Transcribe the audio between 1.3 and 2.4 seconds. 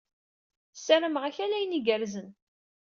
ala ayen igerrzen.